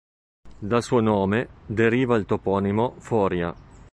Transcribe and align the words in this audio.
Dal 0.57 0.81
suo 0.81 0.99
nome 0.99 1.47
deriva 1.67 2.15
il 2.15 2.25
toponimo 2.25 2.95
"Foria". 2.97 3.53